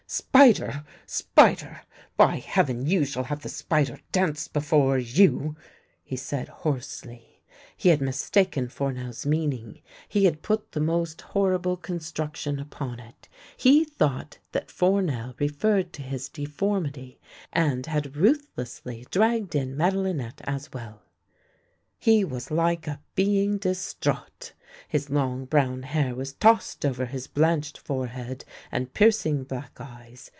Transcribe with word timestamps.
"Spider! 0.21 0.83
Spider! 1.05 1.83
By 2.17 2.35
Heaven, 2.39 2.85
you 2.85 3.05
shall 3.05 3.23
have 3.23 3.43
the 3.43 3.47
spider 3.47 4.01
dance 4.11 4.49
before 4.49 4.97
you!" 4.97 5.55
he 6.03 6.17
said 6.17 6.49
hoarsely. 6.49 7.41
He 7.77 7.87
had 7.87 8.01
mistaken 8.01 8.67
Fournel 8.67 9.13
's 9.13 9.25
meaning. 9.25 9.81
He 10.09 10.25
had 10.25 10.41
put 10.41 10.73
the 10.73 10.81
most 10.81 11.21
horrible 11.21 11.77
construction 11.77 12.59
upon 12.59 12.99
it. 12.99 13.29
He 13.55 13.85
thought 13.85 14.39
that 14.51 14.69
Four 14.69 15.01
nel 15.01 15.33
referred 15.39 15.93
to 15.93 16.01
his 16.01 16.27
deformity, 16.27 17.21
and 17.53 17.85
had 17.85 18.17
ruthlessly 18.17 19.07
dragged 19.11 19.55
in 19.55 19.77
Madelinette 19.77 20.41
as 20.43 20.73
well. 20.73 21.03
He 21.99 22.25
was 22.25 22.51
like 22.51 22.85
a 22.87 22.99
being 23.15 23.59
distraught. 23.59 24.51
His 24.87 25.09
long 25.09 25.45
brown 25.45 25.83
hair 25.83 26.15
was 26.15 26.31
tossed 26.33 26.85
over 26.85 27.05
his 27.05 27.27
blanched 27.27 27.77
forehead 27.77 28.45
and 28.71 28.93
piercing 28.93 29.43
black 29.43 29.79
eyes. 29.79 30.29